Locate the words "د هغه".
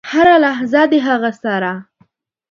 0.91-1.31